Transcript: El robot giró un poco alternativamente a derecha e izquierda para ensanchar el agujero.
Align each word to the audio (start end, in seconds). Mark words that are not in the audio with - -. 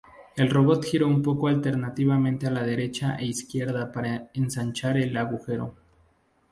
El 0.35 0.49
robot 0.49 0.83
giró 0.83 1.05
un 1.07 1.21
poco 1.21 1.45
alternativamente 1.47 2.47
a 2.47 2.63
derecha 2.73 3.07
e 3.21 3.27
izquierda 3.35 3.91
para 3.93 4.31
ensanchar 4.33 4.97
el 4.97 5.13
agujero. 5.15 5.75